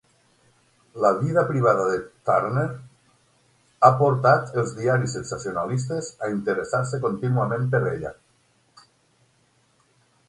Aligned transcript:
La 0.95 1.11
vida 1.19 1.47
privada 1.47 1.83
de 1.89 1.99
Turner 2.29 2.71
ha 3.87 3.91
portar 3.99 4.33
els 4.63 4.73
diaris 4.79 5.13
sensacionalistes 5.19 6.09
a 6.25 6.31
interessar-se 6.37 7.01
contínuament 7.05 7.69
per 7.77 7.83
ella. 7.93 8.17